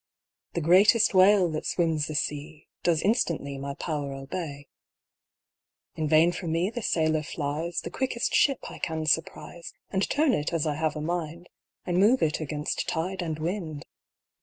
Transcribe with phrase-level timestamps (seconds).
[0.53, 4.67] The greatest whale that swims the sea Does instantly my power obey.
[5.93, 10.33] In vain from me the sailor flies, The quickest ship I can surprise, And turn
[10.33, 11.49] it as I have a mind,
[11.85, 13.83] And move it against tide and wind.